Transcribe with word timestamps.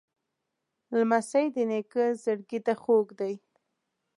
لمسی 0.97 1.45
د 1.55 1.57
نیکه 1.69 2.05
زړګي 2.23 2.59
ته 2.65 2.73
خوږ 2.81 3.07
دی. 3.19 3.33